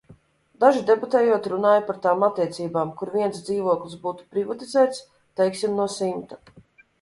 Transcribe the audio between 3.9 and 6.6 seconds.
būtu privatizēts, teiksim, no simta.